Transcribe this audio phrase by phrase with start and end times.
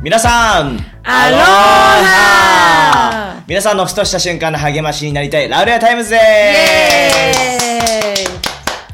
[0.00, 6.20] 皆さんアロハ皆さんのふとした瞬間の励ましになりたいラウレアタイムズで
[8.26, 8.30] す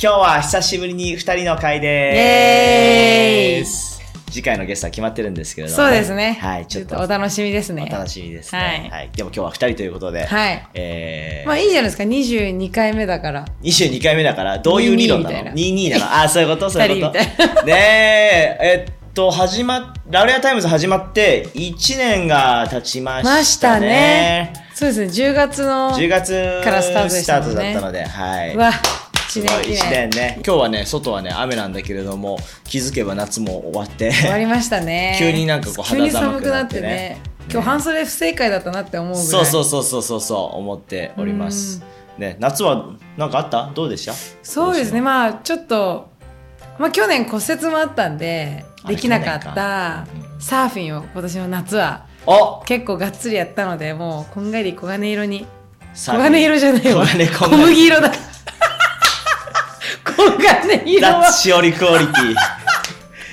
[0.03, 4.01] 今日は久しぶりに二人の会です
[4.31, 6.37] 次回のゲストは決まってるんですけれども、そうですね。
[6.41, 7.87] はい、ちょっとお楽しみですね。
[7.89, 8.89] お楽しみですね。
[8.91, 9.11] はいはい。
[9.15, 13.45] でも今日は二人ということで、はいえーまあいいじゃないですか、22回目だから。
[13.63, 16.05] 22回目だから、どういう理論なの？22 ?22 なの？
[16.07, 16.69] ああ、そういうこと？
[16.69, 17.19] そういうこと？
[17.65, 18.93] ねえ、えっと、
[19.31, 23.87] 始ま、ラウレアタイムズ始まって1年が経ちままししたたね。
[23.89, 24.53] ね。
[24.75, 25.93] そうですね、10月の。
[25.93, 28.55] 10月からスタートでしたもんねスタートだったので、はい。
[28.55, 28.73] うわ、
[29.29, 30.41] すごい1年ね。
[30.45, 34.11] 今日はね、外はね、雨なんだけれども、気づけば夏も終わって。
[34.13, 35.15] 終わりましたね。
[35.21, 37.21] 急になんかこう肌寒くなっ寒くなっててねね。
[37.51, 39.27] 今日半袖不正解だったなって思うぐらい。
[39.27, 41.83] そうそうそうそうそうそう、思っております。
[42.19, 42.87] ね、夏は
[43.17, 43.71] なんかあった？
[43.75, 44.15] どうでした？
[44.43, 46.09] そうですね、まあちょっと、
[46.79, 55.47] まあ去年骨折もあったんで、できなかったうんサーフィンを今年の夏はお結構がっつりやったので、もうこんがり黄金色に。
[55.95, 57.07] 黄黄金色じゃないわ。
[57.07, 58.11] 小麦色だ。
[58.11, 58.17] 黄
[60.39, 61.33] 金色は。
[61.33, 62.35] シオリクオリティ。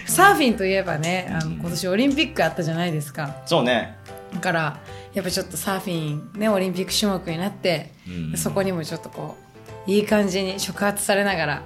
[0.05, 3.37] サーフィンといえばね、あうんの今年オリンピックあったじゃないですか。
[3.45, 3.95] そうね。
[4.33, 4.79] だから、
[5.13, 9.37] やっぱちょっとサーフィンね、オリンピック種目になって、うんそこにもちょっとこ
[9.87, 11.63] う、いい感じに触発されながら、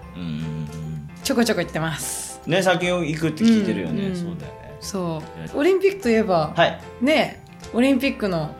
[1.23, 2.34] ちょこちょこ行ってます。
[2.47, 4.07] ね、先行くって聞いてるよね。
[4.07, 4.75] うんうんそうだよね。
[4.81, 5.21] そ
[5.55, 5.59] う。
[5.59, 6.79] オリンピックといえば、はい。
[7.01, 7.43] ね、
[7.73, 8.53] オリンピックの、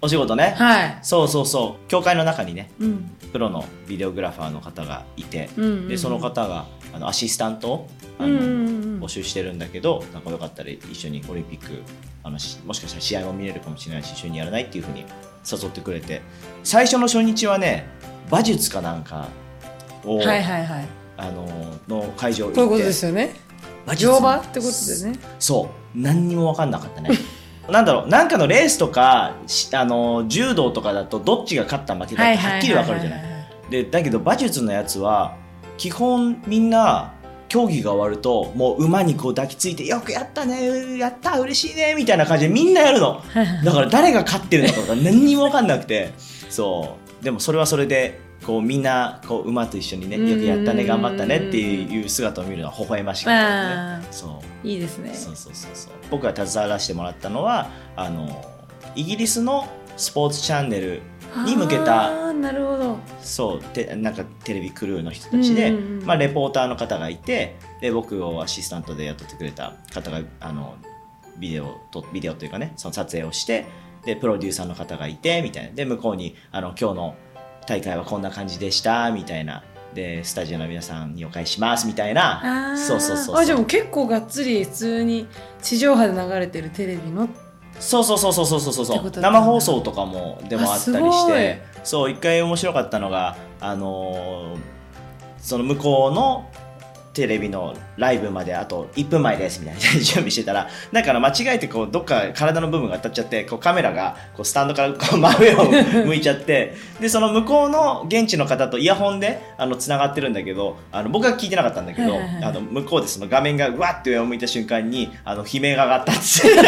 [0.00, 0.54] お仕事ね。
[0.56, 0.98] はい。
[1.02, 1.88] そうそうそう。
[1.88, 3.10] 教会の中にね、うん。
[3.32, 11.82] プロのビデオグラファーの方がいて、うんうんうんで、その方があのアシスタントをあの、うんうんうん募集してるんだけど、なんかよかったら一緒にオリンピック、
[12.22, 15.04] あのしもしかしたら試合も見れるかもしれないし、一緒にやらないっていうふうに
[15.50, 16.22] 誘ってくれて、
[16.64, 17.86] 最初の初日はね、
[18.28, 19.28] 馬術かなんか
[20.04, 20.88] を、はいはいはい。
[21.16, 21.46] あの
[21.88, 23.34] の会場行って、こういうことですよね。
[23.96, 25.18] 乗馬ってことですね。
[25.38, 25.98] そう。
[25.98, 27.10] 何にも分かんなかったね。
[27.70, 33.20] なんだろうなんかのレースとかしあの柔道とかだとどっちが勝った負けたってはっきり分かるじゃない。
[33.70, 35.34] でだけど馬術のやつは
[35.76, 37.12] 基本みんな
[37.48, 43.20] 競技が終わるともう馬にこう抱きついてよくやったねやった嬉しいねみたいな感じでみんなやるの。
[43.64, 46.12] だから誰が勝ってるのか何にも分かんなくて。
[46.48, 47.24] そう。
[47.24, 54.06] でもそれはそれでこうみんなこう馬と一緒にねよくやったね頑張ったねっていう姿を見るのは微笑ましかったね。
[54.12, 54.66] そう。
[54.66, 55.12] いいですね。
[55.12, 55.92] そうそうそうそう。
[56.12, 58.44] 僕が携わらせてもらったのはあの
[58.94, 61.02] イギリスのスポーツチャンネル
[61.44, 62.98] に向けたなるほど。
[63.20, 65.72] そうてなんかテレビクルーの人たちで、
[66.04, 70.76] まあ、レポーターの方がいてで僕をアシスタントで雇ってくれた方があの
[71.38, 73.66] ビデオとビデオというかねその撮影をして
[74.04, 75.72] でプロデューサーの方がいてみたいな。
[75.72, 77.16] で向こうにあの今日の
[77.66, 79.62] 大会はこんな感じでしたみたいな。
[79.94, 82.76] でスタジオの皆さんにお返ししますみたいな。
[82.76, 85.26] そうそうそうあ、じゃあもう結構がっつり普通に
[85.62, 87.28] 地上波で流れてるテレビの。
[87.78, 89.20] そうそうそうそうそうそうそう。
[89.20, 91.62] 生放送とかもでもあったりして。
[91.82, 94.76] そう一回面白かったのがあのー
[95.38, 96.50] その向こうの
[97.16, 105.64] テレビのライブまであと1分前ですみたいな準備してたらだから間違えてこうどっか体の部分が当たっちゃってこうカメラがこうスタンドからこう真上を
[106.04, 116.56] 向いちゃって でその向こうの現地の方とイヤホンであの繋がってるんだけどあの僕は聞いてなかったんだけどあの向こうでその画面がうわって上を向いた瞬間にあの悲鳴が上がったっつって。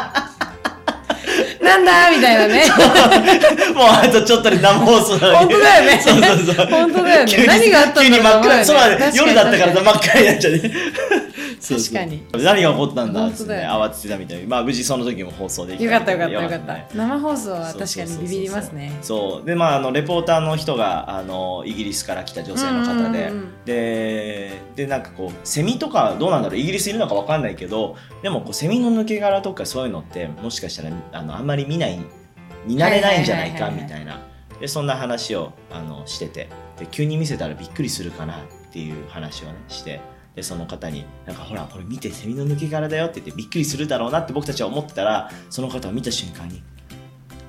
[1.71, 2.63] なんだみたいなね。
[3.73, 6.67] もうあとちょっとで生放送なのに本当だよねそうそうそう。
[6.67, 8.65] 本当だよね何があったんだろう急に真っ暗。
[8.65, 9.11] そうだね。
[9.13, 10.59] 夜だったからさ真っ暗になっちゃうね。
[11.61, 12.23] そうそう確かに。
[12.43, 14.47] 何が起こったんだって慌ててたみたいに。
[14.47, 16.77] まあ無事その時も放送できよかったよかったよかった。
[16.95, 18.91] 生放送は確かにビビりますね。
[19.01, 31.99] そうでまああのレポーターの人があのイギリスから来た女性の方で、うんうんうんででなんかこうセミとかどうなんだろうイギリスいるのかわかんないけどでもこうセミの抜け殻とかそういうのってもしかしたらあのあんまり見ない
[32.65, 34.21] 見慣れないんじゃないかみたいな。
[34.59, 36.49] でそんな話をあのしてて。
[36.79, 38.39] で急に見せたらびっくりするかなっ
[38.71, 40.01] ていう話をねして。
[40.35, 46.63] でその方になんかほらこれ見てセミの抜け殻だよって言ってびっくりするだろうなって僕たちは思ってたらその方を見た瞬間に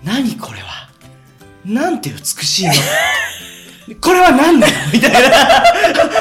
[0.03, 0.91] 何これは？
[1.64, 2.73] なんて美しいの？
[4.00, 5.12] これは何だよみたい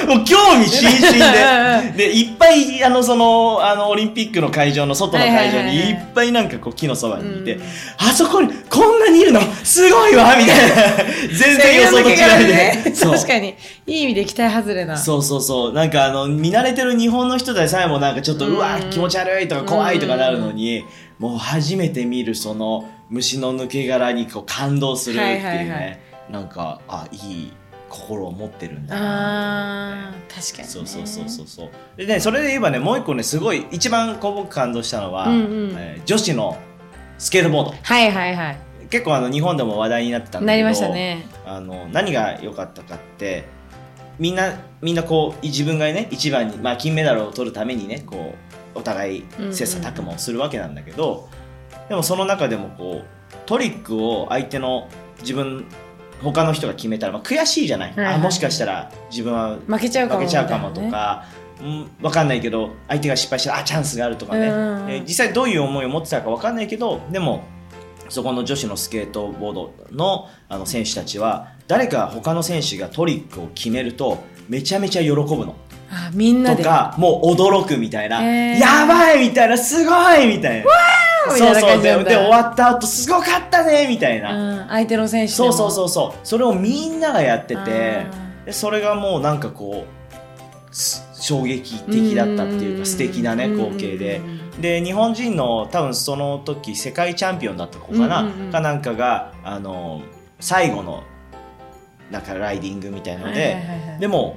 [0.07, 0.15] な。
[0.15, 2.07] もう興味津々で。
[2.09, 7.63] でいっぱいあのそのあのオリンピックの会場の外の会場にいっぱいなんかこう木のそばにいて、うん。
[7.97, 9.41] あそこにこんなにいるの？
[9.63, 10.35] すごいわ！
[10.37, 10.75] みたいな。
[11.33, 13.13] 全然予想と違うで、そう。
[13.13, 13.55] 確かに。
[13.85, 14.97] いい意味で期待外れな。
[14.97, 15.73] そうそうそう。
[15.73, 18.55] なんかあの見慣れてる日本の人でさえもなんかちょっとうん。
[18.55, 20.83] うわ気持ち悪いとか怖いとかなるのに
[21.19, 25.99] もう初めて見るその虫の抜け殻にこう感動するっていうね、はいはいはい
[26.31, 27.53] なんかあいい
[27.89, 31.69] 心を持ってるんだな確かに、ね、そうそうそうそうそう。
[31.97, 35.75] でねそれで言えばねもう一個ねすごい一番こう僕感動したのは、うんうん。
[35.77, 36.57] えー女子の
[37.17, 37.75] スケートボード。
[37.83, 38.57] はいはいはい。
[38.89, 41.27] 結構あの日本でも話題になってたんだけどなりましたね。
[41.45, 43.45] あの何が良かったかって
[44.17, 48.35] みんなみんなこう自分がね一番に、まあ、金メダルを取るためにねこ
[48.75, 51.29] うお互い切磋琢磨をするわけなんだけど、
[51.89, 53.05] でもその中でもこう
[53.45, 54.89] トリックを相手の
[55.19, 55.65] 自分
[56.21, 58.15] 他の人が決めたら、まあ、悔しいじゃない、はいはい。
[58.15, 60.17] あもしかしたら自分は負けちゃうか
[60.57, 61.25] もとか、
[61.61, 67.43] うん、分かんないけど相手が失敗したらあチャンスがあるとかね、えー実際どういう思いを持ってたか分かんないけどでも
[68.09, 75.55] そこの女子のスケートボードのあの選手たちは誰か他の選手がトリックを決めるとめちゃめちゃ喜ぶの。
[75.89, 76.63] あみんなで。
[76.63, 78.59] とかもう驚くみたいな、へー。
[78.59, 80.65] やばいみたいなすごいみたいな
[81.27, 86.27] みたいなそうそうで感じなんだで終わった後すごかったねみたいな、うん、相手の選手そうそうそうそう。
[86.27, 94.21] それをみんながやっててあでそれがもうなんかこうす衝撃的だったっていうか素敵なね光景で。
[94.59, 100.01] で日本人の多分その時世界チャンピオンだった子かな、かなんかがあの
[100.39, 101.03] 最後の
[102.11, 103.57] なんかライディングみたいので、
[103.99, 104.35] でも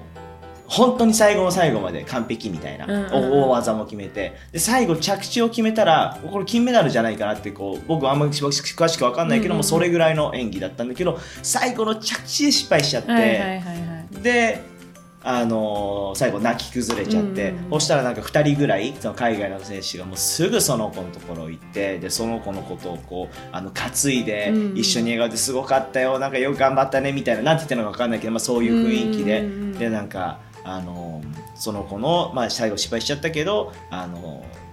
[0.66, 4.34] 本当に最後の最後まで完璧みたいな、大技も決めて。
[4.52, 13.62] で最後着地を決めたらこれ金メダルじゃないかなってこう僕はあんまり詳しく分かんないけども、それぐらいの演技だったんだけど最後の着地で失敗しちゃって、
[14.22, 14.62] で、
[15.22, 29.78] あのー最後泣き崩れちゃって、うんそしたらなんか2人ぐらいその海外の選手がもうすぐその子のところ行ってでその子のことをこうあの担いで、一緒に笑顔ですごかったよなんかよく頑張ったねみたいななんて言ってるのか分かんないけど、まあ、そういう雰囲気で、うん。
[29.78, 34.64] でなんか、あのーその子の、まあ、最後失敗しちゃったけど、あのー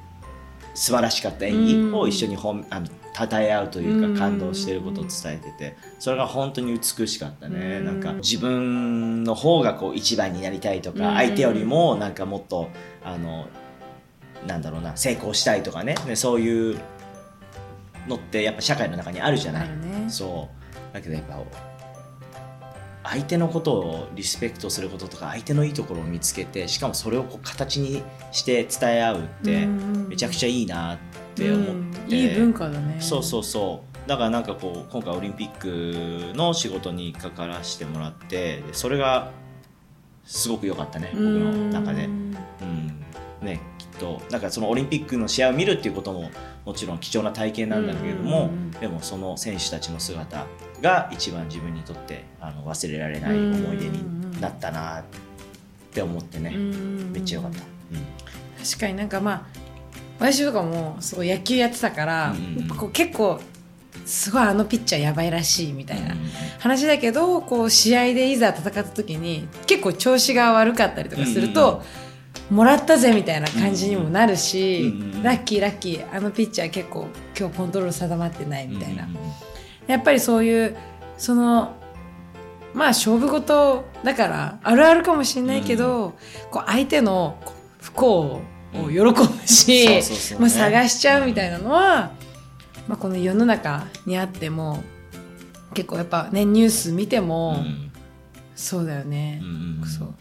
[0.73, 4.13] 素晴らしかった演技を一緒にほんあの称え合うといううん。
[4.13, 7.79] か感動していることを伝えててそれが本当に美しかったね。
[7.79, 7.85] うん。
[7.85, 10.97] なんか自分の方がこう一番になりたいとうん。
[10.97, 12.69] か相手よりもなんかもっと
[13.03, 13.47] あの
[14.47, 15.95] なんだろうな成功したいとかね。
[16.07, 16.79] ねそういう
[18.07, 19.67] のってやっぱ社会の中にあるじゃない。
[19.67, 20.05] ね。
[20.07, 20.47] そ
[20.91, 20.93] う。
[20.93, 21.37] だけどやっぱ
[23.03, 30.97] 相手のことをリスペクトすることとか相手のいいところを見つけてしかもそれをこう形にして伝え合うってめちゃくちゃいいなっ
[31.35, 32.97] て思って、うんいい文化だね。
[32.99, 34.09] そうそうそう。
[34.09, 39.31] だからなんかこう今回オリンピックの仕事に関わらせてもらってでそれが
[40.25, 42.05] すごく良かったね僕の中で。
[42.05, 43.45] うんうん。
[43.45, 44.21] ね、きっと。
[44.29, 46.29] なんかそのオリンピックの試合を見るっていうことも
[46.65, 50.47] もちろん貴重な体験なんだけれども、うんうんうんでもその選手たちの姿
[50.81, 55.03] が一番自分にとってあの忘れられない思い出になったなっ
[55.91, 57.59] て思ってね、うんめっちゃ良かった。
[58.65, 59.45] 確かになんかまあ
[60.17, 62.35] 私とかもすごい野球やってたから、
[62.75, 63.39] こう結構
[64.05, 66.19] すごいあのピッチャーやばいらしいみたいなうん
[66.59, 71.83] 話だけどこう試合でいざ戦った時に結構調子が悪かったりとかすると、
[72.51, 75.23] もらったぜみたいな感じにもなるし、うんうんうん。
[75.23, 79.31] ラッキーラッキーあのピッチャー結構今日コントロール定まってないみたいな、うんうんうん。
[79.87, 80.77] やっぱりそういう
[81.17, 81.73] その
[82.73, 86.17] まあ勝負事だからあるあるかもしれないけど、
[86.51, 87.37] こう相手の
[87.79, 88.41] 不幸を
[88.89, 92.11] 喜ぶし、そう探しちゃうみたいなのは、
[92.87, 94.83] まあ、この世の中にあっても
[95.73, 97.91] 結構やっぱねニュース見ても、うん。
[98.55, 99.39] そうだよね。
[99.41, 99.87] うん、うんうん。
[99.87, 100.13] そう。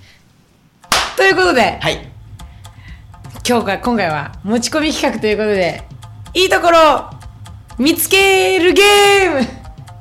[1.17, 2.13] ということで、はい
[3.49, 5.83] 今日が今回は持ち込み企画ということで
[6.35, 7.11] いいところ
[7.79, 9.41] 見つけるゲーム!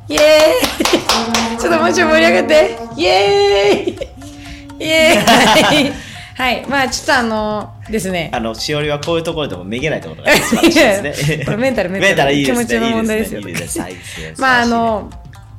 [0.10, 2.78] イエーイちょっともうちょい盛り上がって。
[2.98, 5.94] イエーイイエーイ
[6.36, 6.66] はい。
[6.68, 8.32] まあちょっとあのですね。
[8.34, 11.46] あのしおりはこういうところでもめげないってことが素晴らしいですね。
[11.46, 12.08] これメンタルメンタル。
[12.08, 12.66] メンタルいいですね。
[12.66, 13.26] 気持ちの問題で
[13.68, 13.80] す
[14.22, 14.34] よ。
[14.40, 15.10] まああの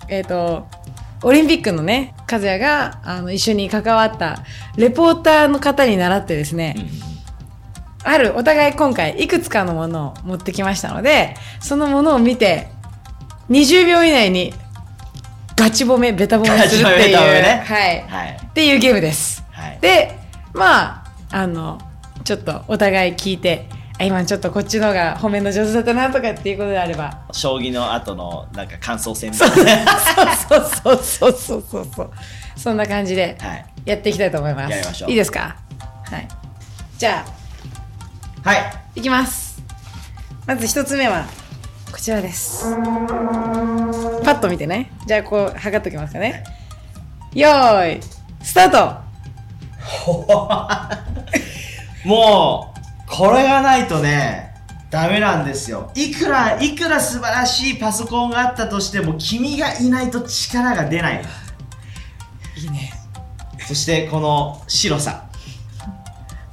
[0.08, 0.66] えっ、と
[1.22, 4.42] オリンピックのね和也があの一緒に関わった
[4.76, 7.09] レポーターの方に習ってですね、うんうん
[8.02, 12.68] あるお互い今回いくつかのものを持ってきましたのでそのものを見て
[13.50, 14.54] 20秒以内に
[15.56, 17.62] ガチ褒めベタ褒めするっていう、ね。
[17.66, 18.40] はい、はい。
[18.42, 19.44] っていうゲームです。
[19.50, 19.78] はい。
[19.80, 20.18] で
[20.54, 21.78] まああの
[22.24, 23.66] ちょっとお互い聞いて
[23.98, 27.26] あ今ちょっとこっちの方が褒めの上手だったなとかっていうことであれば。
[27.32, 29.50] 将棋の後のなんか感想戦みたい
[29.84, 29.98] な。
[30.48, 32.10] そうそうそうそうそうそう。
[32.56, 33.66] そんな感じではい。
[33.84, 34.70] やっていきたいと思います。
[34.70, 35.10] やりましょう。
[35.10, 35.56] いいですか？
[36.10, 36.28] はい。
[36.96, 37.39] じゃあ
[38.42, 39.00] はい。
[39.00, 39.62] いきます。
[40.46, 41.26] まず一つ目は
[41.92, 42.74] こちらです。
[44.24, 44.90] パッと見てね。
[45.06, 46.42] じゃあこう測っときますかね。
[47.34, 48.00] よーい
[48.42, 49.10] スタート。
[52.08, 52.80] もう
[53.10, 54.54] これがないとね
[54.90, 55.90] ダメなんですよ。
[55.94, 61.22] いくらいくら素晴らしいパソコンがあったとしても君がいないと力が出ない。
[62.56, 62.90] いいね。
[63.66, 65.29] そしてこの白さ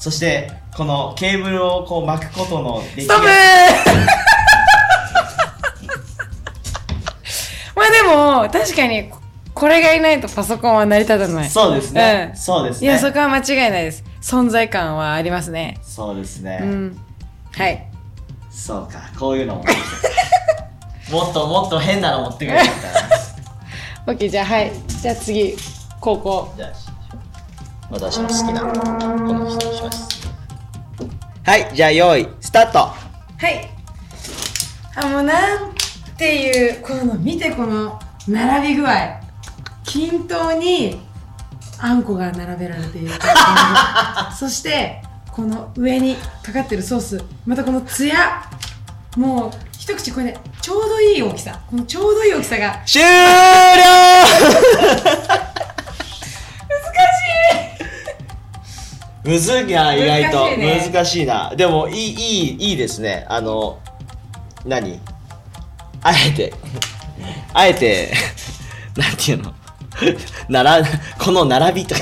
[0.07, 3.31] そしてこのケーブルをこう巻くことの出来ストップが
[7.75, 9.11] まあでも、確かに、
[9.53, 11.49] これがいないとパソコンは成り立たない。
[11.49, 14.05] そうですね、うんそうですねいや、そこは間違いないです。
[14.21, 15.77] 存在感はありますね。
[15.81, 16.97] そうですね、うん。
[17.51, 17.85] はい。
[18.49, 19.65] そうかこういうのも
[21.11, 22.71] もっともっと変なの持ってくれたな
[24.15, 24.71] OK、じゃあはい。
[25.01, 25.57] じゃあ次、
[25.99, 26.53] 高校。
[26.55, 26.86] じゃあ
[27.89, 30.27] 私の好きなこの人にします
[31.43, 33.07] はいじゃあ用意スタート
[33.39, 33.69] はい。
[34.95, 35.71] あ、もうなん
[36.17, 39.21] ていう、この、見てこの並び具合。
[39.83, 40.99] 均等に
[41.77, 43.11] あんこが並べられている。
[44.35, 47.23] そして、この上にかかってるソース。
[47.45, 48.41] またこのツヤ。
[49.15, 51.59] もう、一口これね、ちょうどいい大きさ。
[51.69, 52.81] このちょうどいい大きさが。
[52.87, 53.07] 終了
[59.27, 60.91] むずいな意外と難しいね。
[60.93, 61.53] 難しいな。
[61.55, 63.25] でもいいいいいいですね。
[63.27, 63.77] あの
[64.65, 64.99] 何？
[66.01, 66.53] あえて。
[67.53, 68.13] あえて
[68.95, 69.53] なんていうの？
[70.47, 70.81] なら
[71.19, 72.01] この並びとか。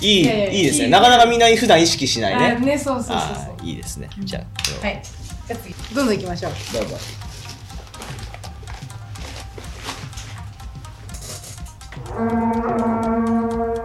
[0.00, 0.84] いいいやいやいいですね。
[0.86, 2.56] いいなかなかみんな普段意識しないね。
[2.58, 3.64] あね、そうそうそうあそう。
[3.64, 4.08] ーいいですね。
[4.18, 5.00] じゃあはい。
[5.46, 6.52] じゃあ次、どんどん行きましょう。
[6.72, 6.96] どうぞ。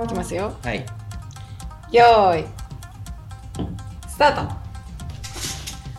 [0.03, 0.53] いきますよ。
[0.63, 0.98] はい
[1.91, 2.45] よーい。
[4.07, 4.53] スタート。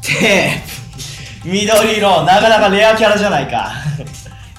[0.02, 1.48] テープ。
[1.48, 2.24] 緑色。
[2.24, 3.72] なかなかレアキャラじゃないか。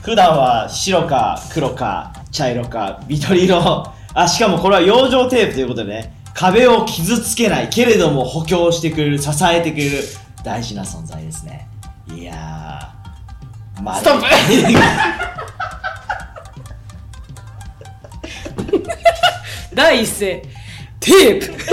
[0.02, 3.94] 普段は白か黒か茶色か緑色。
[4.14, 6.14] あしかもこれは養生テープということでね。
[6.34, 7.70] 壁を傷つけない。
[7.70, 10.04] けれども補強してくれる支えてくれる
[10.44, 11.70] 大事な存在ですね。
[12.14, 13.82] いやー。
[13.82, 14.26] まストップ。
[19.74, 20.44] 第一声、
[21.02, 21.64] テープ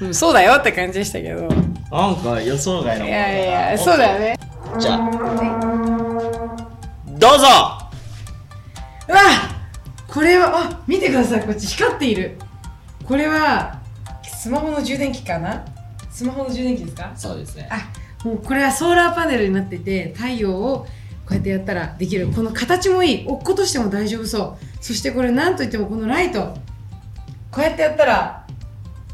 [0.06, 1.48] うんそうだよって感じでしたけど。
[1.90, 4.36] なんか予想外のものいだなやいや、そうだよね。
[4.78, 4.98] じゃあ
[7.18, 7.46] どうぞ
[9.08, 9.20] うわ
[10.08, 12.36] これは、あ、見てください、こっち光っている。
[13.06, 13.78] これは、
[14.24, 15.64] スマホの充電器かな？
[16.10, 17.12] スマホの充電器ですか？
[17.16, 17.88] そうですねあ、
[18.26, 20.86] もうこれはソーラーパネルになってて、太陽を
[21.24, 22.28] こうやってやったらできる。
[22.28, 23.26] この形もいい。
[23.26, 24.75] 落っことしても大丈夫そう。
[24.86, 26.56] そしてこれなんといってもこのライト。
[27.50, 28.46] こうやってやったら、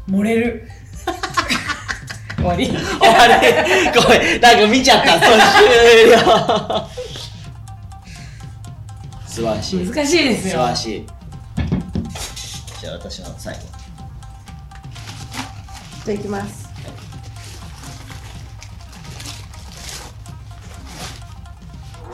[0.07, 0.69] 漏れる。
[2.35, 2.77] 終わり終わ
[3.41, 3.47] り
[3.99, 6.17] ごめんなんか見ちゃったそう終了
[9.25, 10.61] 素晴らしい難しいです素晴よ。
[10.61, 11.07] らしい
[12.79, 13.61] じゃあ私の最後
[16.05, 16.63] じゃあいきます。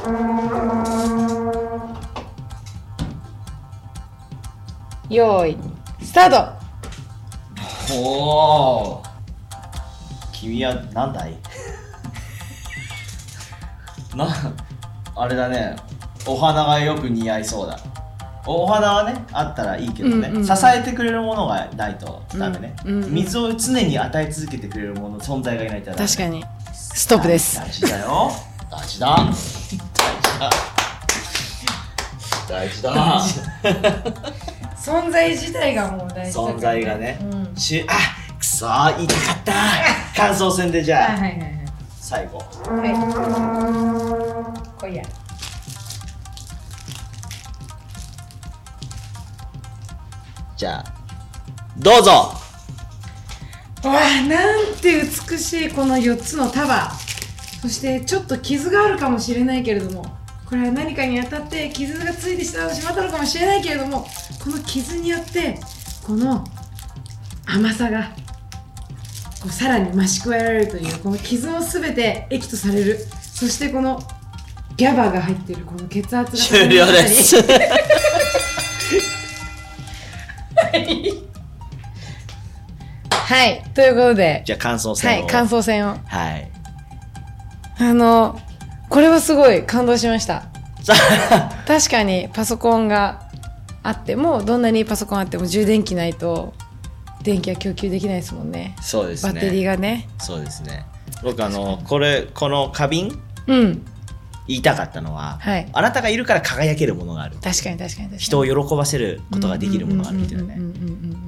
[0.05, 5.57] よーい、
[6.03, 6.59] スタート。
[7.95, 7.97] お
[8.99, 9.03] お
[10.31, 11.35] 君は何だい？
[14.15, 14.27] な
[15.15, 15.75] あれだね。
[16.25, 17.77] お花がよく似合いそうだ。
[18.45, 26.05] お花はねあったらいいけどね、うんうん支えてくれるものがないとダメね、うんうんうん水を常に与え続けてくれるもの存在がいないとダメ。
[26.07, 26.43] 確かに。
[26.73, 27.57] ストップです。
[27.57, 28.31] 大事だよ。
[28.71, 29.17] 大事だ。
[32.49, 32.93] 大事だ。
[32.93, 33.47] 大事だ
[34.79, 37.93] 存在自体がもう大事存在がね、うんしあ
[38.39, 39.53] くそー言いたかった
[40.15, 41.51] 感想戦でじゃあ、はいはいはいはい。
[41.99, 42.43] 最後は
[44.77, 44.79] い。
[44.79, 45.03] こいや。
[50.55, 50.85] じゃあ
[51.77, 52.33] どうぞわ
[53.83, 56.91] あ、なんて美しいこの4つの束。
[57.61, 60.05] そしてちょっと傷があるかもしれないけれども、
[60.49, 64.07] これは何かに当たって傷がついてしまったのかもしれないけれども、
[64.43, 65.59] この傷によって、
[66.03, 66.43] この
[67.45, 68.05] 甘さが、
[69.41, 72.97] こうさらに増し加えられるという、この傷もすべて液とされる。
[73.31, 74.01] そしてこの
[74.75, 77.35] ギャバが入っているこの血圧が終了です。
[83.11, 85.27] はい、ということで、じゃあ感想は戦を。
[85.27, 85.97] い、感想戦を。
[86.07, 86.51] はい。
[87.77, 88.41] あの、
[88.89, 90.45] これはすごい感動しました。
[91.67, 93.29] 確かにパソコンが
[93.83, 96.53] あっても、どんなにパソコンあっても充電器ないと、
[97.21, 98.75] 電気は供給できないですもんね。
[98.81, 100.09] そうですねバッテリーがね。
[100.19, 100.85] そうですね
[101.23, 103.85] 僕あのこれこの花瓶うん。
[104.47, 108.17] 言いたかったのは、はいあなたがいるから輝けるものがある確かに確かに確かに。
[108.17, 110.57] 人を喜ばせることができるものがあるっていうね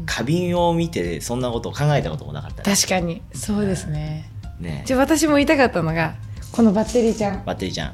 [0.08, 4.28] 花瓶を見てそんなことを考えたこともなかったね確かに、そうですね。
[4.60, 6.16] ねじゃあ私も言いたかったのが、
[6.52, 7.46] このバッテリーちゃん。
[7.46, 7.94] バッテリーちゃん。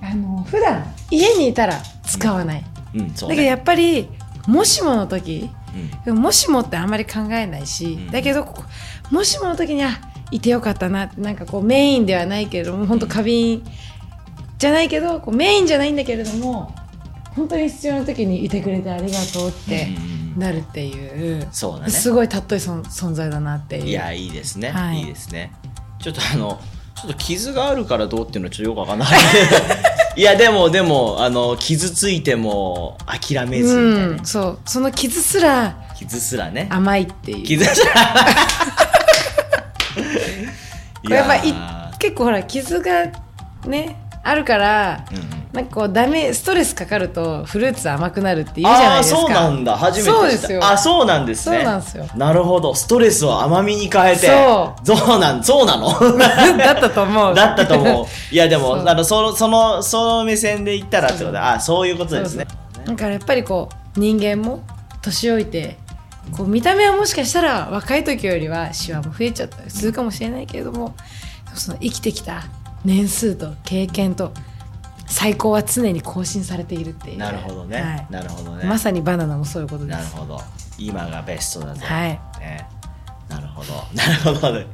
[0.00, 2.64] あの、普段家にいたら使わない。
[2.94, 3.10] うん。
[3.14, 4.08] そうだけどやねっぱり
[4.46, 5.50] もしもの時
[6.04, 8.10] でももしもってあんまり考えないし、うん。
[8.10, 8.64] だけどここ
[9.10, 9.90] もしもの時にあ
[10.30, 13.64] いてよかったななんかこうメインではないけれども本当過敏
[14.58, 16.74] じゃないけどこうメインじゃないんだけれども
[17.34, 21.90] 本当に必要な時にいてくれてありがとうってうんなるっていう、そうだね。
[21.92, 23.86] すごい尊い存存在だなっていう。
[23.86, 24.98] いやいいですね、はい。
[24.98, 25.52] い、いですね。
[26.00, 26.60] ちょっとあの
[26.94, 29.08] ちょっと傷があるからどうっていうのはちょっとよくわかんない。
[30.16, 34.08] いやでもでもあの傷ついても諦めずみたいな。
[34.12, 34.58] ね、うん、そう。
[34.64, 36.68] その傷すら傷すらね。
[36.70, 37.44] 甘いっていう。
[37.44, 37.92] 傷すら。
[41.16, 43.06] やっぱ結構ほら傷が
[43.66, 49.20] ねあるからうんなんかこうダメストレスかかるとフルーツ甘くなるって言うじゃないですか。
[49.20, 49.76] ああそうなんだ。
[49.76, 50.60] 初めてそうですよ。
[50.64, 51.56] あそうなんですね。
[51.58, 52.06] そうなんですよ。
[52.16, 52.74] なるほど。
[52.74, 54.26] ストレスを甘みに変えて。
[54.26, 54.96] そう。
[54.96, 55.88] そうなんそうなの？
[56.58, 57.34] だったと思う。
[57.36, 58.06] だったと思う。
[58.34, 62.48] いやでもあのそのそのその目線で言ったらってことだあそういうことですね。
[62.84, 64.60] だからやっぱりこう人間も
[65.02, 65.78] 年老いて
[66.36, 70.94] こう見た目はもしかしたら若い時よりはシワも増えちゃったりするかもしれないけれども
[71.54, 72.42] その生きてきた
[72.84, 74.32] 年数と経験と
[75.14, 77.18] 最高は常に更新されているっていう。
[77.18, 78.06] なるほどね、はい。
[78.10, 78.64] なるほどね。
[78.64, 79.96] まさにバナナもそういうことです。
[79.96, 80.40] なるほど。
[80.76, 82.08] 今がベストだぞ、はい。
[82.40, 82.66] ね、
[83.28, 83.74] なるほど。
[83.94, 84.66] なるほどね。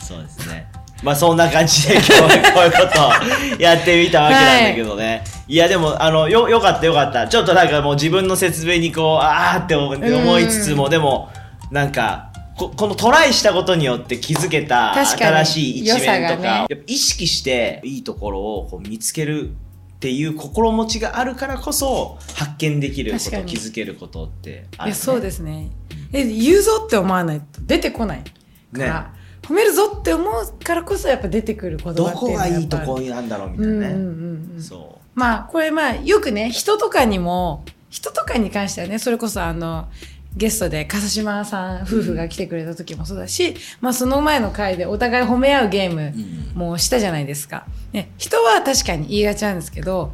[0.00, 0.68] そうですね。
[1.02, 2.20] まあそんな感じで 今日は
[2.52, 7.26] こういうことをやってみたわけなんだけどね、い、やでもあのよよかったよかった。
[7.26, 11.30] ちょっとなんかもう自分の説明にこうあーって思思いつつもでも
[11.72, 16.82] なんかここのトライしたことによって気づけた新しい一面とか良さがね。
[16.86, 19.56] 意識していいところをこう見つける
[20.00, 25.70] っていう心持ちがあるからこそ発見できること気づけることってある、ね、いやそうですね。
[26.10, 28.24] え言うぞって思わないと出てこない
[28.72, 34.52] から、褒めるぞって思うからこそやっぱ出てくる言葉っていうのどこがいいとこなんだろうみたいなね、うんうんうん。
[34.54, 34.58] う。
[34.58, 39.90] んそまあこれまあよくね人とかにも人とかに関してはねそれこそあの
[40.36, 46.12] ゲストで笠島さん夫婦が来てくれた時もそうだし、まあその前の回でお互い褒め合うゲーム
[46.54, 46.58] うん。
[46.58, 47.66] もしたじゃないですか。
[47.92, 50.12] ね、人は確かに言いがちなんですけど、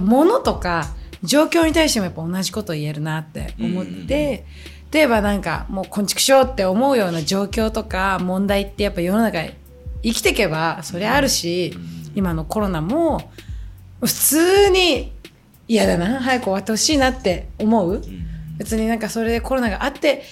[0.00, 0.88] 物とか
[1.22, 4.44] 状況に対してもやっぱ同じこと言えるなって思って、
[4.92, 9.42] 例えばなんかもうこんちくしょうって思うような状況とか問題ってやっぱ世の中
[10.02, 12.12] 生きていけばそれあるし、うん。
[12.14, 13.30] 今のコロナも
[14.00, 15.12] 普通に
[15.66, 20.22] 嫌だな早く終わってほしいなって思う、うん別になんかそれでコロナがあって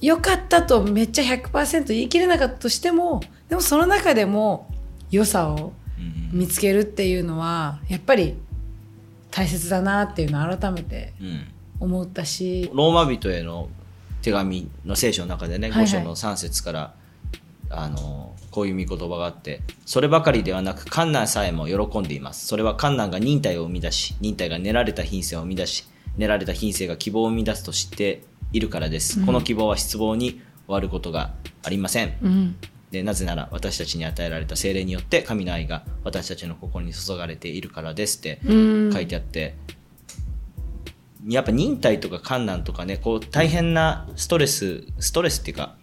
[0.00, 4.68] よかったとめっちゃ100%言い切れなかったとしてもでもその中でも
[5.10, 8.36] 良さをうん見つけるっていうのはやっぱり
[9.30, 11.46] 大切だなっていうのを改めてうん。
[11.80, 12.70] 思ったし。
[12.74, 13.68] ローマ人への
[14.22, 15.86] 手紙の聖書の中でね、はいはい。
[15.86, 16.94] 5章の3節から
[17.70, 22.46] あのこういう見言葉があってそればかりではなく観難さえも喜んでいます。
[22.46, 32.56] それは観難が忍耐を生み出し忍耐が練られた品性を生み出し練られた品性が希望を生み出すと知っているからです、この希望は失望に終わることがありません、うん。
[32.90, 38.54] でなぜなら私たちに与えられた精霊によって神の愛が私たちの心に注がれているからですってう
[38.88, 38.92] ん。
[38.92, 39.54] 書いてあって、
[41.28, 45.76] やっぱ忍耐とか観難とかねこう大変なストレスストレスっていうか、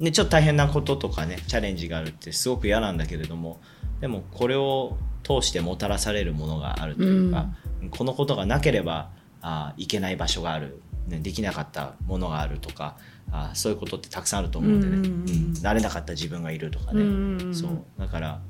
[0.00, 3.60] ね、ちょっと大変なこととかねチャレンジがあるってすごく嫌なんだけれども
[4.00, 7.48] でもこれを通してもたらされるものがあるというか、
[7.90, 9.10] このことがなければ
[9.42, 12.96] あいけない場所がある、ね、できなかったものがあるとか
[13.30, 15.62] あそういうことってたくさんあると思うんでね、うんうんうんうん。
[15.62, 17.82] なれなかった自分がいるとかね、そう。
[17.98, 18.40] だから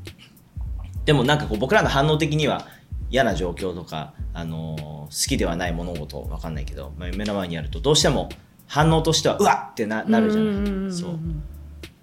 [1.04, 2.66] でもなんかこう僕らの反応的には
[3.10, 8.28] 嫌な状況とか、あのー好きではない物事わかんないけど、まあ目の前にあるとどうしても
[8.66, 9.70] 反応としてはうわっ!
[9.70, 11.18] ってななるじゃない、そう。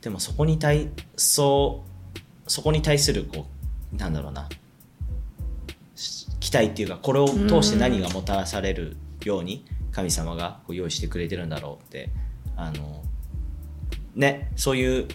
[0.02, 1.84] でもそこに対そ
[2.16, 3.46] うそこに対するこ
[3.94, 4.48] うなんだろうな
[6.54, 12.12] し期待っていうかこれを通して何がもたらされるように神様がこう用意してくれてるんだろうって
[12.56, 13.04] あの
[14.16, 15.08] ねそういう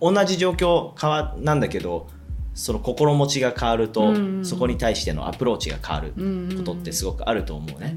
[0.00, 2.08] 同じ状況変わなんだけど
[2.54, 4.44] その心持ちが変わると、うんうん。
[4.44, 6.12] そこに対してのアプローチが変わる
[6.56, 7.96] ことってすごくあると思うね。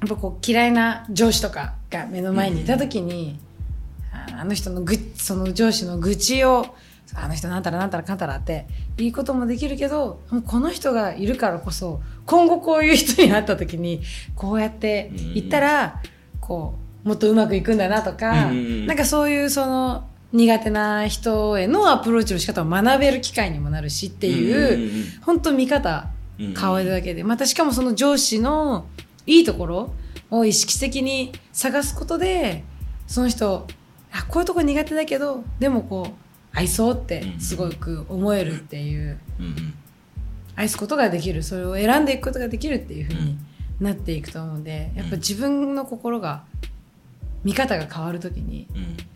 [0.00, 3.38] やっぱこう嫌いな上司とかが目の前にいた時に、
[4.12, 6.76] ああの人のぐその上司の愚痴を
[7.12, 14.02] あの人なんたらなんたらかんたらって言うこともできるけどこの人がいるからこそ今後こういう人に会った時に
[14.34, 16.00] こうやって言ったら、
[16.40, 28.86] こうもっとうまくいくんだなとか、なんかそういうその苦手な人へのアプローチの仕方を学べる機会にもなるしっていう,、本当見方変わるだけで、またしかもその上司の
[29.26, 29.94] いいところ
[30.30, 32.64] を意識的に探すことで
[33.06, 33.66] その人
[34.12, 36.23] あこういうとこ苦手だけどでもこう
[36.54, 39.74] 愛そうってすごく思えるっていう、うんうん。
[40.56, 41.42] 愛すことができる。
[41.42, 43.18] それを選んでいくことができるっていうふうに
[43.80, 43.86] うん。
[43.86, 46.44] なっていくと思うんでやっぱ自分の心が
[47.42, 48.68] 見方が変わるときに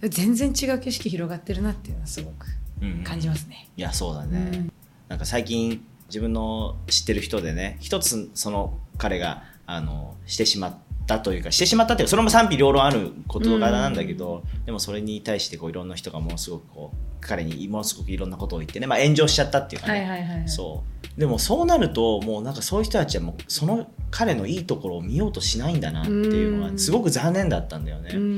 [0.03, 0.11] うん。
[0.11, 2.47] 全然違う景色広がってるなっていうのはすごく
[2.83, 3.05] うん。
[3.05, 3.69] 感じますね。
[3.77, 4.73] いやそうだね、うん。
[5.09, 10.77] なんか最近自分の知ってる人でね一つその彼があのしてしまっ
[11.09, 20.49] たというかしてしまったっていうかそれも賛否両論ある事柄なんだけど、でもそれに対してこういろんな人がものすごくこう彼にものすごくいろんなことを言ってね、まあ、炎上しちゃったっていうかね、はいはいはいはい。
[20.49, 20.85] そ
[21.17, 21.21] う。
[21.21, 26.73] でもそうなるともうなんかそういう人たちはもうその彼のいいところを見ようとしないんだなっていうのうん。
[26.75, 28.11] がすごく残念だったんだよね。
[28.13, 28.33] うんううん。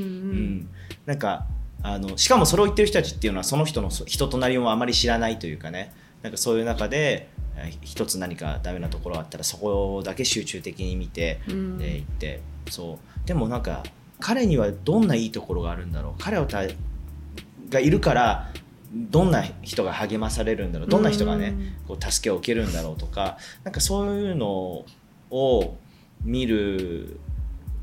[0.59, 0.69] ん、
[1.05, 1.45] なんか
[1.83, 5.93] あのしかもそれを言ってる人たちっていうのはその人のそ人となりをあまり知らないというかね。
[6.23, 7.40] なんかそういう中でえ
[7.81, 11.77] 一つ何かダメなところがあったらそこだけ集中的に見て、うん。
[11.77, 12.41] で行って。
[12.69, 13.27] そう。
[13.27, 13.83] でもなんか
[14.19, 16.13] 彼にはどんないいところがあるんだろう。
[16.19, 16.63] 彼をた
[17.69, 18.51] がいるから
[18.93, 20.89] どんな人が励まされるんだろう。
[20.89, 21.97] どんな人がね、うん。
[21.97, 24.85] こう助けを受けるんだろうとかなんかそういうの
[25.29, 25.77] を
[26.23, 27.19] 見る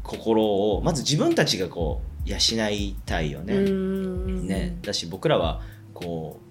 [0.02, 2.36] 心をまず自分たちがこう養
[2.70, 3.54] いたいよね。
[3.54, 4.46] うん。
[4.46, 4.76] ね。
[4.82, 5.60] だし僕らは
[5.94, 6.47] こう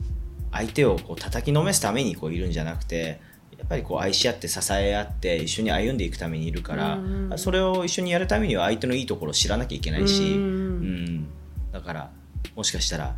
[0.58, 3.20] 相手をこう叩きのめすためにこういるんじゃなくて
[3.58, 11.28] やっぱりこう愛し合って支え合って一緒に歩んでいくためにいるから、うんそれを一緒にやるためには相手のいいところを知らなきゃいけないし、うんうん
[11.72, 12.12] だから
[12.56, 13.16] もしかしたら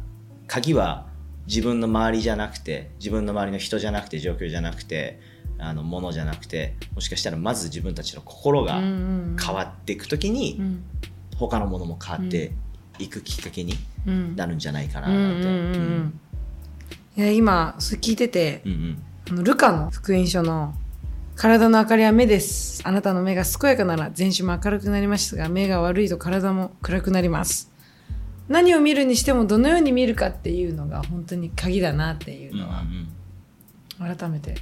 [0.47, 1.07] 鍵は
[1.47, 5.19] 自分の周りじゃなくて自分の周りの人じゃなくて状況じゃなくて
[5.59, 10.83] あのものじゃなくてもしかしたらまず自分たちの心が変わっていく時に、うん。
[11.37, 12.51] 他のものも変わって
[12.97, 13.73] いくきっかけに
[14.05, 14.35] うん。
[14.35, 16.28] なるんじゃないかなうんうんなんて。
[17.17, 20.73] いや今それ聞いててうんうんあのルカの福音書の
[21.39, 22.81] 「体の明かりは目です。
[22.83, 27.71] あなたの目が健やかなら全身も明るくなりますが、目が悪いと体も暗くなります。
[28.49, 32.83] 何を見るにしてもどのように見るかっていうのが本当に鍵だなっていうのは
[33.99, 34.55] 改めて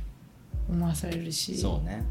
[0.70, 2.06] 思わされるうんし、そうね。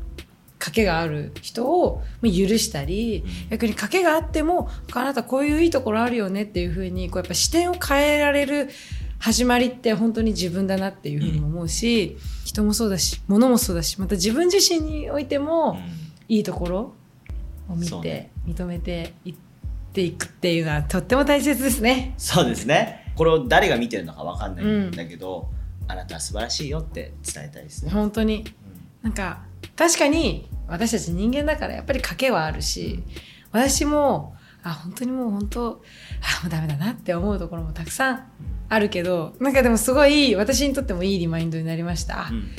[0.58, 8.68] 賭けがある人をまあ許したり、うん逆に賭けがあってもあなたこういういいところあるよねっていうふうにこうやっぱ視点を変えられる
[9.18, 16.94] 始まりって本当に自分だなっていうふうにも思うし、人もそうだし物もそうだしまた自分自身においても、うんいいところ
[17.68, 19.34] を見て、ね認めていっ
[19.92, 22.14] ていくっていうのはとっても大切ですね。
[22.16, 23.12] そうですね。
[23.16, 25.48] これを誰が見てるのかわかんないんだけど、
[25.88, 27.90] あなたは素晴らしいよって伝えたいですね。
[27.90, 28.44] 本当に
[29.02, 29.42] なんか
[29.74, 33.02] 確かに私たち人間だからやっぱり賭けはあるし
[33.50, 34.35] 私も
[34.66, 38.24] あ本当にもう本当あもうダメだなって思うところもたくさん
[38.68, 42.50] あるけどなんかでもすごい私にとってもいいリマインドになりました、あうん。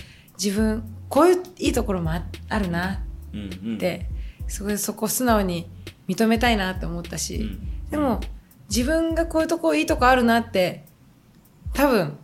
[0.41, 3.75] 自分こういういいところもああるなうんうん。
[3.75, 4.07] って
[4.47, 5.69] すごいそこ素直に
[6.07, 7.89] 認めたいなって思ったし、うん。
[7.89, 8.21] でも
[8.69, 10.85] 自分がこういうとこいいとこあるなって
[11.73, 12.17] 多分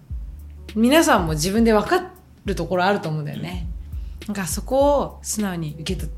[0.76, 2.14] 皆さんも自分で分か
[2.46, 3.68] るところあると思うんだよね。
[4.28, 6.10] なんかそこを素直に受け取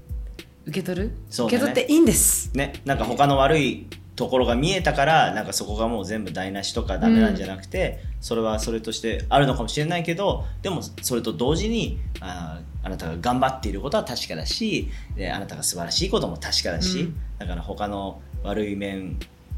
[0.66, 2.52] 受け取る、そうだね受け取っていいんです。
[2.56, 19.18] ね、なんか他の悪いところが見えたからなんかそこがもう全部台無しとかダメなんじゃなくて、それはそれとしてあるのかもしれないけどでもそれと同時にああなたが頑張っていることは確かだしであなたが素晴らしいことも確かだし、うんだから他の悪い面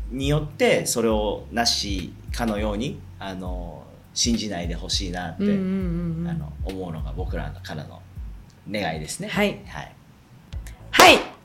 [0.10, 8.02] によってそれをなしかのようにあの信じないでほしいなって、うんうんうんうんあの思うのが僕らからの
[8.70, 9.28] 願いですね。
[9.28, 9.97] はいはいはい。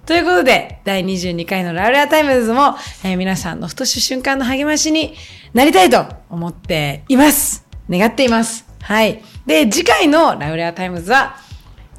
[0.04, 5.14] ということで、第22回のラウレアタイムズも、えー皆さんのふとした瞬間の励ましに
[5.54, 7.64] なりたいと思っています。
[7.88, 8.66] 願っています。
[8.80, 9.22] はい。
[9.46, 11.36] で、次回のラウレアタイムズは、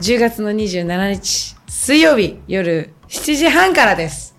[0.01, 4.35] 10月の27日、水曜日夜7時半からです。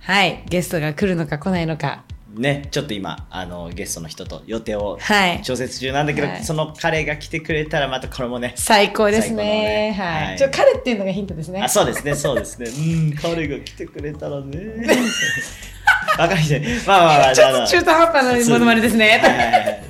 [0.00, 0.42] はい。
[0.48, 2.04] ゲストが来るのか来ないのか。
[2.36, 9.92] ね、ちょっと今あのゲストの人と予定をはい調節中なんだけど、はいその彼が来てくれたらまたこれもね最高ですね。
[9.92, 10.26] ねはい。
[10.28, 11.68] はいちょ、彼っていうのがヒントですねあ。
[11.68, 14.58] そうですねそうですね うん彼が来てくれたらね
[16.18, 19.20] わかりまあまあまあ ちょっと中途半端なものまねですね。
[19.22, 19.84] はいはい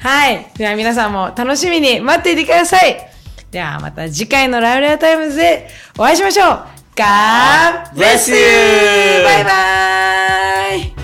[0.00, 0.46] はい。
[0.56, 2.96] では皆さんも楽しみに待っていてください。
[3.50, 6.74] ではまた次回のラウレアタイムズでお会いしましょう。
[6.96, 9.24] God bless you!
[9.24, 11.03] バイバイ